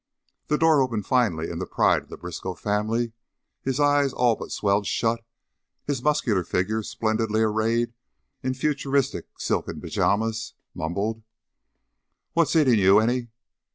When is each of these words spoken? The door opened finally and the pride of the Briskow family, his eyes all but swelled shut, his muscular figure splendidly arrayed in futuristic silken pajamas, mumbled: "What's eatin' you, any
The 0.47 0.57
door 0.57 0.81
opened 0.81 1.05
finally 1.05 1.51
and 1.51 1.61
the 1.61 1.67
pride 1.67 2.01
of 2.01 2.09
the 2.09 2.17
Briskow 2.17 2.55
family, 2.55 3.11
his 3.61 3.79
eyes 3.79 4.13
all 4.13 4.35
but 4.35 4.51
swelled 4.51 4.87
shut, 4.87 5.23
his 5.85 6.01
muscular 6.01 6.43
figure 6.43 6.81
splendidly 6.81 7.41
arrayed 7.41 7.93
in 8.41 8.55
futuristic 8.55 9.27
silken 9.37 9.79
pajamas, 9.79 10.55
mumbled: 10.73 11.21
"What's 12.33 12.55
eatin' 12.55 12.79
you, 12.79 12.97
any 12.97 13.27